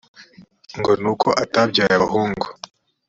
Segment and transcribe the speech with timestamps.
[0.79, 2.47] ngo ni uko atabyaye abahungu?